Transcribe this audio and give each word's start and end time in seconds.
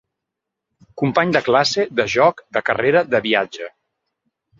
Company 1.01 1.33
de 1.35 1.41
classe, 1.47 1.85
de 1.99 2.05
joc, 2.13 2.41
de 2.57 2.63
carrera, 2.71 3.05
de 3.13 3.21
viatge. 3.27 3.69